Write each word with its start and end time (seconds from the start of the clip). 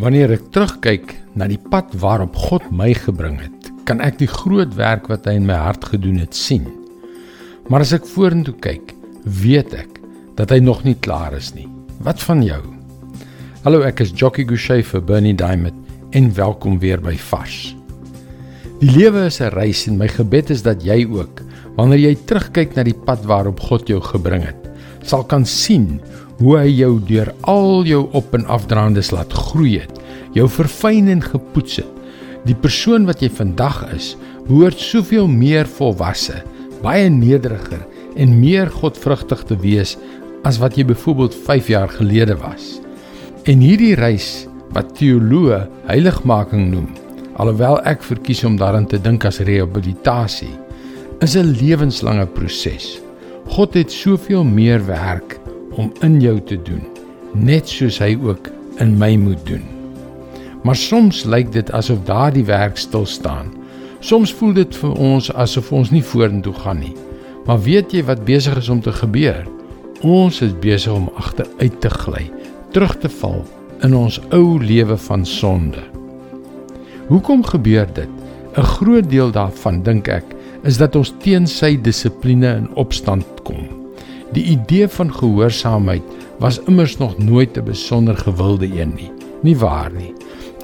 Wanneer 0.00 0.30
ek 0.32 0.46
terugkyk 0.56 1.10
na 1.36 1.44
die 1.50 1.60
pad 1.60 1.90
waarop 2.00 2.36
God 2.48 2.64
my 2.72 2.94
gebring 2.96 3.34
het, 3.42 3.66
kan 3.84 4.00
ek 4.00 4.22
die 4.22 4.28
groot 4.30 4.72
werk 4.78 5.10
wat 5.12 5.26
hy 5.28 5.34
in 5.36 5.44
my 5.44 5.58
hart 5.66 5.84
gedoen 5.90 6.16
het 6.22 6.32
sien. 6.32 6.64
Maar 7.68 7.84
as 7.84 7.92
ek 7.92 8.08
vorentoe 8.08 8.54
kyk, 8.64 8.94
weet 9.28 9.74
ek 9.76 10.00
dat 10.38 10.54
hy 10.54 10.62
nog 10.64 10.80
nie 10.88 10.96
klaar 11.04 11.36
is 11.36 11.50
nie. 11.52 11.66
Wat 12.00 12.24
van 12.24 12.40
jou? 12.40 12.62
Hallo, 13.66 13.82
ek 13.84 14.00
is 14.06 14.14
Jockey 14.16 14.48
Gouchee 14.48 14.80
vir 14.80 15.04
Bernie 15.04 15.36
Diamond 15.36 15.76
en 16.16 16.32
welkom 16.40 16.80
weer 16.80 17.02
by 17.02 17.12
Vars. 17.28 17.74
Die 18.80 18.90
lewe 18.96 19.28
is 19.28 19.42
'n 19.44 19.52
reis 19.52 19.84
en 19.92 20.00
my 20.00 20.08
gebed 20.08 20.56
is 20.56 20.64
dat 20.64 20.80
jy 20.80 21.04
ook, 21.04 21.44
wanneer 21.76 22.00
jy 22.00 22.16
terugkyk 22.24 22.76
na 22.76 22.82
die 22.82 22.96
pad 22.96 23.28
waarop 23.28 23.60
God 23.60 23.88
jou 23.88 24.00
gebring 24.00 24.42
het, 24.42 24.61
sal 25.02 25.24
kan 25.28 25.44
sien 25.48 26.00
hoe 26.40 26.56
hy 26.58 26.68
jou 26.70 26.96
deur 27.06 27.32
al 27.50 27.84
jou 27.86 28.06
op 28.18 28.34
en 28.34 28.46
afdraandes 28.50 29.12
laat 29.14 29.32
groei 29.32 29.78
het, 29.82 29.98
jou 30.34 30.48
verfyn 30.50 31.10
en 31.12 31.22
gepoets 31.22 31.80
het. 31.82 31.98
Die 32.46 32.56
persoon 32.58 33.06
wat 33.06 33.22
jy 33.22 33.30
vandag 33.30 33.84
is, 33.94 34.14
behoort 34.48 34.80
soveel 34.82 35.28
meer 35.30 35.68
volwasse, 35.70 36.40
baie 36.82 37.06
nederiger 37.10 37.84
en 38.18 38.40
meer 38.40 38.70
godvrugtig 38.74 39.44
te 39.46 39.58
wees 39.62 39.94
as 40.48 40.58
wat 40.58 40.74
jy 40.76 40.88
byvoorbeeld 40.88 41.36
5 41.46 41.70
jaar 41.70 41.92
gelede 41.92 42.34
was. 42.40 42.80
En 43.46 43.62
hierdie 43.62 43.94
reis 43.98 44.48
wat 44.74 44.96
teoloë 44.98 45.62
heiligmaking 45.86 46.72
noem, 46.72 46.90
alhoewel 47.38 47.78
ek 47.88 48.02
verkies 48.06 48.42
om 48.48 48.58
daaraan 48.58 48.88
te 48.90 48.98
dink 48.98 49.24
as 49.28 49.40
rehabilitasie, 49.46 50.50
is 51.22 51.36
'n 51.36 51.54
lewenslange 51.54 52.26
proses. 52.26 52.98
God 53.46 53.74
het 53.74 53.92
soveel 53.92 54.44
meer 54.44 54.86
werk 54.86 55.38
om 55.76 55.92
in 56.00 56.20
jou 56.20 56.40
te 56.40 56.56
doen, 56.62 56.82
net 57.32 57.68
soos 57.68 57.98
hy 57.98 58.14
ook 58.22 58.50
in 58.80 58.96
my 58.98 59.16
moet 59.16 59.40
doen. 59.46 59.64
Maar 60.62 60.76
soms 60.76 61.24
lyk 61.24 61.52
dit 61.52 61.72
asof 61.72 62.04
daardie 62.06 62.44
werk 62.44 62.76
stil 62.78 63.06
staan. 63.06 63.50
Soms 64.00 64.32
voel 64.34 64.52
dit 64.52 64.76
vir 64.76 64.92
ons 64.98 65.32
asof 65.34 65.72
ons 65.72 65.90
nie 65.90 66.04
vorentoe 66.04 66.54
gaan 66.62 66.78
nie. 66.82 66.94
Maar 67.46 67.60
weet 67.62 67.92
jy 67.92 68.04
wat 68.06 68.24
besig 68.24 68.56
is 68.58 68.68
om 68.70 68.80
te 68.80 68.92
gebeur? 68.94 69.42
Ons 70.02 70.40
is 70.42 70.54
besig 70.62 70.94
om 70.94 71.10
agteruit 71.18 71.80
te 71.80 71.90
gly, 71.90 72.28
terug 72.70 72.94
te 73.02 73.10
val 73.20 73.42
in 73.82 73.94
ons 73.98 74.20
ou 74.30 74.58
lewe 74.62 74.96
van 75.08 75.26
sonde. 75.26 75.82
Hoekom 77.08 77.42
gebeur 77.44 77.86
dit? 77.94 78.10
'n 78.56 78.62
Groot 78.62 79.10
deel 79.10 79.30
daarvan 79.32 79.82
dink 79.82 80.08
ek 80.08 80.24
is 80.62 80.78
dat 80.78 80.96
ons 80.96 81.12
teen 81.22 81.46
sy 81.50 81.74
dissipline 81.82 82.56
in 82.62 82.68
opstand 82.78 83.26
kom. 83.46 83.66
Die 84.32 84.44
idee 84.54 84.88
van 84.88 85.10
gehoorsaamheid 85.12 86.02
was 86.40 86.60
immers 86.70 86.96
nog 86.98 87.18
nooit 87.18 87.56
'n 87.58 87.64
besonder 87.64 88.16
gewilde 88.16 88.66
een 88.66 88.94
nie. 88.94 89.10
Nie 89.42 89.56
waar 89.56 89.92
nie. 89.92 90.14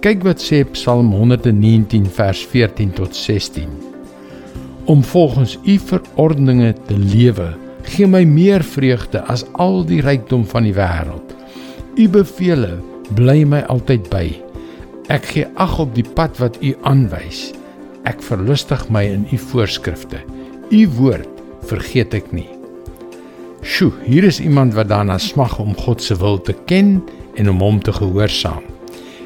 Kyk 0.00 0.22
wat 0.22 0.40
sê 0.40 0.64
Psalm 0.70 1.12
119 1.12 2.06
vers 2.06 2.46
14 2.46 2.92
tot 2.92 3.16
16. 3.16 3.68
Om 4.84 5.04
volgens 5.04 5.58
u 5.64 5.78
verordeninge 5.78 6.74
te 6.86 6.98
lewe, 6.98 7.56
gee 7.82 8.06
my 8.06 8.24
meer 8.24 8.64
vreugde 8.64 9.22
as 9.22 9.44
al 9.52 9.84
die 9.84 10.00
rykdom 10.00 10.46
van 10.46 10.62
die 10.62 10.74
wêreld. 10.74 11.34
U 11.96 12.08
beveel 12.08 12.66
bly 13.14 13.44
my 13.44 13.60
altyd 13.60 14.08
by. 14.10 14.42
Ek 15.08 15.24
gee 15.24 15.46
ag 15.54 15.78
op 15.78 15.94
die 15.94 16.06
pad 16.14 16.38
wat 16.38 16.58
u 16.62 16.74
aanwys. 16.82 17.52
Ek 18.06 18.22
verlustig 18.22 18.84
my 18.94 19.02
in 19.10 19.24
u 19.34 19.38
voorskrifte. 19.50 20.20
U 20.70 20.82
woord 20.98 21.42
vergeet 21.66 22.14
ek 22.14 22.30
nie. 22.34 22.48
Sjoe, 23.66 23.90
hier 24.06 24.26
is 24.28 24.38
iemand 24.38 24.76
wat 24.76 24.92
daarna 24.92 25.16
smag 25.18 25.56
om 25.58 25.74
God 25.74 26.02
se 26.02 26.14
wil 26.20 26.38
te 26.38 26.54
ken 26.70 27.00
en 27.34 27.50
om 27.50 27.62
hom 27.64 27.80
te 27.82 27.94
gehoorsaam. 27.96 28.62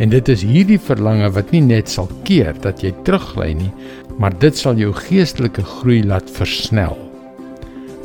En 0.00 0.08
dit 0.08 0.28
is 0.32 0.44
hierdie 0.46 0.80
verlange 0.80 1.28
wat 1.36 1.52
nie 1.52 1.60
net 1.60 1.92
sal 1.92 2.08
keer 2.24 2.56
dat 2.64 2.80
jy 2.80 2.94
teruggly 3.04 3.50
nie, 3.58 3.70
maar 4.16 4.32
dit 4.40 4.56
sal 4.56 4.80
jou 4.80 4.92
geestelike 4.96 5.64
groei 5.76 6.00
laat 6.06 6.32
versnel. 6.32 6.96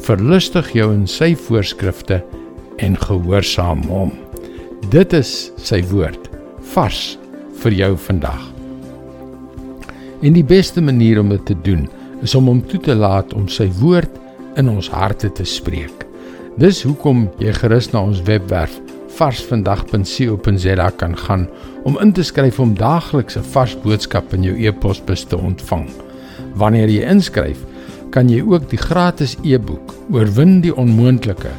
Verlustig 0.04 0.74
jou 0.76 0.92
in 0.94 1.08
sy 1.08 1.32
voorskrifte 1.48 2.20
en 2.84 3.00
gehoorsaam 3.08 3.88
hom. 3.88 4.12
Dit 4.92 5.16
is 5.16 5.50
sy 5.58 5.80
woord 5.88 6.28
vars 6.76 7.16
vir 7.64 7.80
jou 7.86 7.96
vandag. 8.10 8.57
En 10.22 10.34
die 10.34 10.46
beste 10.46 10.82
manier 10.82 11.20
om 11.22 11.30
dit 11.30 11.46
te 11.46 11.56
doen 11.62 11.86
is 12.26 12.36
om 12.36 12.48
hom 12.50 12.62
toe 12.66 12.80
te 12.82 12.96
laat 12.96 13.34
om 13.38 13.46
sy 13.48 13.68
woord 13.80 14.14
in 14.58 14.70
ons 14.70 14.90
harte 14.90 15.30
te 15.30 15.46
spreek. 15.46 16.06
Dis 16.58 16.82
hoekom 16.82 17.28
jy 17.38 17.54
gerus 17.54 17.92
na 17.94 18.02
ons 18.02 18.24
webwerf 18.26 18.80
varsvandag.co.za 19.18 20.90
kan 20.98 21.16
gaan 21.18 21.48
om 21.86 21.98
in 22.02 22.12
te 22.14 22.26
skryf 22.26 22.60
om 22.60 22.74
daagliks 22.78 23.38
'n 23.38 23.46
vars 23.54 23.78
boodskap 23.84 24.34
in 24.34 24.44
jou 24.44 24.56
e-posbus 24.58 25.24
te 25.24 25.38
ontvang. 25.38 25.90
Wanneer 26.56 26.90
jy 26.90 27.06
inskryf, 27.06 27.58
kan 28.10 28.30
jy 28.30 28.42
ook 28.42 28.70
die 28.70 28.78
gratis 28.78 29.38
e-boek 29.44 29.94
Oorwin 30.12 30.62
die 30.62 30.76
onmoontlike 30.76 31.52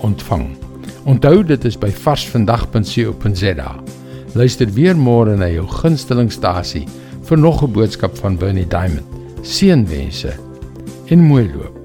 ontvang. 0.00 0.56
Onthou 1.04 1.44
dit 1.44 1.64
is 1.64 1.78
by 1.78 1.90
varsvandag.co.za. 1.90 3.74
Luister 4.34 4.66
weer 4.72 4.96
môre 4.96 5.36
na 5.36 5.48
jou 5.48 5.66
gunstelingstasie 5.66 6.86
vir 7.26 7.38
nog 7.38 7.62
'n 7.62 7.72
boodskap 7.72 8.16
van 8.16 8.36
Bernie 8.36 8.66
Diamond. 8.66 9.06
Seënwense 9.42 10.34
en 11.06 11.20
mooi 11.20 11.50
loop. 11.54 11.75